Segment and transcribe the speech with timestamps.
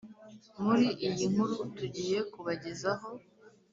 [0.63, 3.09] muri iyi nkuru tugiye kubagezaho